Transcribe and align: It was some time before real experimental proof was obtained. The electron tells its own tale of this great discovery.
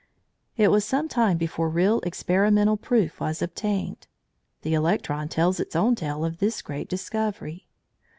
It 0.57 0.71
was 0.71 0.83
some 0.83 1.07
time 1.07 1.37
before 1.37 1.69
real 1.69 1.99
experimental 2.01 2.75
proof 2.75 3.19
was 3.19 3.39
obtained. 3.39 4.07
The 4.63 4.73
electron 4.73 5.29
tells 5.29 5.59
its 5.59 5.75
own 5.75 5.93
tale 5.93 6.25
of 6.25 6.39
this 6.39 6.63
great 6.63 6.89
discovery. 6.89 7.67